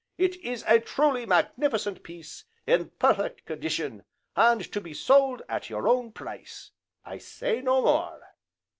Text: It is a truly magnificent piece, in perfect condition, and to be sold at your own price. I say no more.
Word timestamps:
It 0.17 0.37
is 0.37 0.63
a 0.65 0.79
truly 0.79 1.27
magnificent 1.27 2.01
piece, 2.01 2.45
in 2.65 2.89
perfect 2.97 3.45
condition, 3.45 4.03
and 4.35 4.61
to 4.73 4.81
be 4.81 4.95
sold 4.95 5.43
at 5.47 5.69
your 5.69 5.87
own 5.87 6.11
price. 6.11 6.71
I 7.05 7.19
say 7.19 7.61
no 7.61 7.83
more. 7.83 8.19